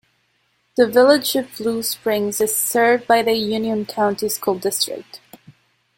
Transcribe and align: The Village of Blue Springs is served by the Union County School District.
The 0.77 0.87
Village 0.87 1.35
of 1.35 1.55
Blue 1.57 1.83
Springs 1.83 2.41
is 2.41 2.57
served 2.57 3.05
by 3.05 3.21
the 3.21 3.33
Union 3.33 3.85
County 3.85 4.29
School 4.29 4.57
District. 4.57 5.19